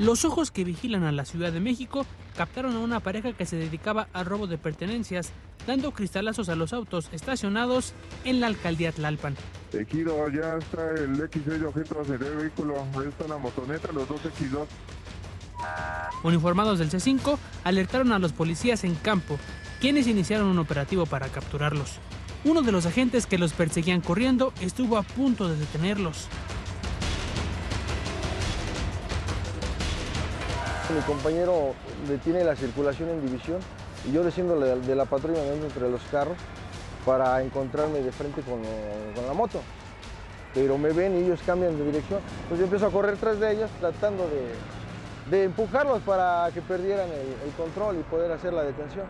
[0.00, 3.56] Los ojos que vigilan a la Ciudad de México captaron a una pareja que se
[3.56, 5.30] dedicaba al robo de pertenencias,
[5.66, 7.92] dando cristalazos a los autos estacionados
[8.24, 9.36] en la alcaldía Tlalpan.
[9.74, 14.22] Ejido, ya está el X6 de objetos de vehículo, ahí está la motoneta, los dos
[14.22, 14.64] X2.
[16.24, 19.38] Uniformados del C5 alertaron a los policías en campo,
[19.82, 21.98] quienes iniciaron un operativo para capturarlos.
[22.44, 26.26] Uno de los agentes que los perseguían corriendo estuvo a punto de detenerlos.
[30.94, 31.74] Mi compañero
[32.08, 33.58] detiene la circulación en división
[34.08, 36.36] y yo desciendo de, la patrulla me entre los carros
[37.06, 38.60] para encontrarme de frente con,
[39.24, 39.60] la moto.
[40.52, 42.18] Pero me ven y ellos cambian de dirección.
[42.42, 47.08] Entonces yo empiezo a correr tras de ellos tratando de, de empujarlos para que perdieran
[47.08, 49.06] el, el control y poder hacer la detención.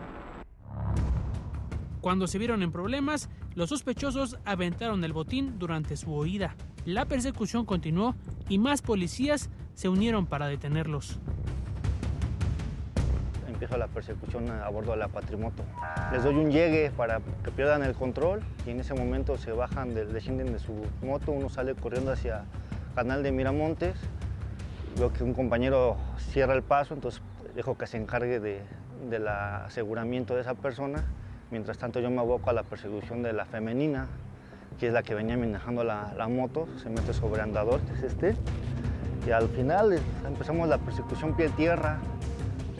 [1.99, 6.55] Cuando se vieron en problemas, los sospechosos aventaron el botín durante su huida.
[6.85, 8.15] La persecución continuó
[8.49, 11.19] y más policías se unieron para detenerlos
[13.61, 15.61] empiezo la persecución a bordo de la Patrimoto.
[16.11, 19.93] Les doy un llegue para que pierdan el control y en ese momento se bajan,
[19.93, 20.73] de, descienden de su
[21.03, 22.45] moto, uno sale corriendo hacia
[22.95, 23.93] Canal de Miramontes,
[24.97, 27.21] veo que un compañero cierra el paso, entonces
[27.53, 28.61] dejo que se encargue de,
[29.11, 31.03] del aseguramiento de esa persona.
[31.51, 34.07] Mientras tanto yo me aboco a la persecución de la femenina,
[34.79, 38.01] que es la que venía manejando la, la moto, se mete sobre andador, que es
[38.01, 38.35] este,
[39.27, 41.99] y al final empezamos la persecución pie-tierra,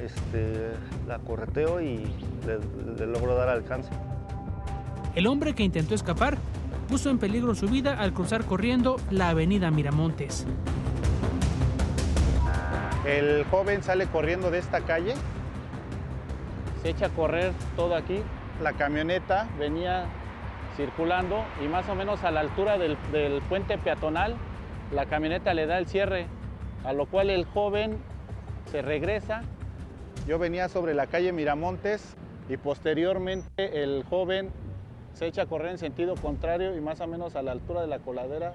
[0.04, 0.72] este,
[1.08, 1.98] la correteo y
[2.46, 2.60] le,
[2.98, 3.90] le logro dar alcance.
[5.16, 6.38] El hombre que intentó escapar
[6.88, 10.46] puso en peligro su vida al cruzar corriendo la avenida Miramontes.
[13.06, 15.16] El joven sale corriendo de esta calle,
[16.82, 18.22] se echa a correr todo aquí.
[18.62, 20.06] La camioneta venía
[20.78, 24.36] circulando y más o menos a la altura del, del puente peatonal,
[24.94, 26.28] la camioneta le da el cierre,
[26.86, 27.98] a lo cual el joven
[28.72, 29.44] se regresa
[30.28, 32.16] yo venía sobre la calle Miramontes
[32.50, 34.50] y posteriormente el joven
[35.14, 37.88] se echa a correr en sentido contrario y más o menos a la altura de
[37.88, 38.54] la coladera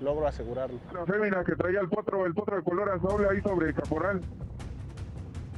[0.00, 0.78] logro asegurarlo.
[0.92, 4.20] La fémina que traía el potro, el potro de color azul ahí sobre el caporal.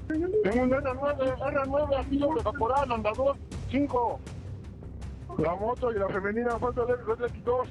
[0.08, 3.36] Tengo un R9, R9 aquí sobre caporal, andador,
[3.70, 4.20] 5.
[5.38, 7.66] La moto y la femenina falta del X2.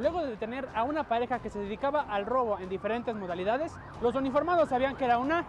[0.00, 4.14] Luego de detener a una pareja que se dedicaba al robo en diferentes modalidades, los
[4.14, 5.46] uniformados sabían que era una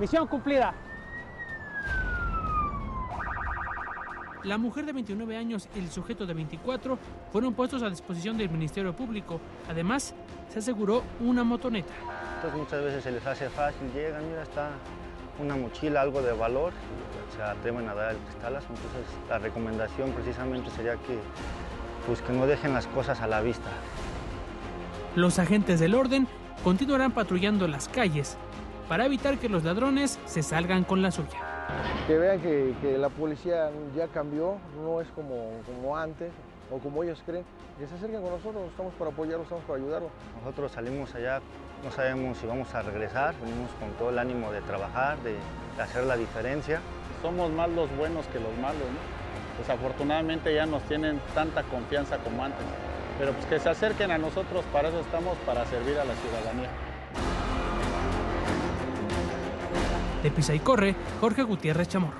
[0.00, 0.74] misión cumplida.
[4.42, 6.98] La mujer de 29 años y el sujeto de 24
[7.32, 9.40] fueron puestos a disposición del Ministerio Público.
[9.70, 10.14] Además,
[10.50, 11.94] se aseguró una motoneta.
[12.36, 14.70] Entonces muchas veces se les hace fácil, llegan, mira, está
[15.38, 16.72] una mochila, algo de valor,
[17.34, 18.66] se atreven a dar el cristalazo.
[18.68, 21.18] Entonces la recomendación precisamente sería que
[22.06, 23.70] pues que no dejen las cosas a la vista.
[25.14, 26.26] Los agentes del orden
[26.62, 28.36] continuarán patrullando las calles
[28.88, 31.38] para evitar que los ladrones se salgan con la suya.
[32.06, 36.30] Que vean que, que la policía ya cambió, no es como, como antes
[36.70, 37.44] o como ellos creen.
[37.78, 40.10] Que se acerquen con nosotros, estamos para apoyarlos, estamos para ayudarlos.
[40.40, 41.40] Nosotros salimos allá,
[41.82, 45.32] no sabemos si vamos a regresar, venimos con todo el ánimo de trabajar, de,
[45.76, 46.80] de hacer la diferencia.
[47.22, 49.23] Somos más los buenos que los malos, ¿no?
[49.58, 52.64] Desafortunadamente ya nos tienen tanta confianza como antes.
[53.18, 56.68] Pero pues que se acerquen a nosotros, para eso estamos, para servir a la ciudadanía.
[60.22, 62.16] De Pisa y Corre, Jorge Gutiérrez Chamorro.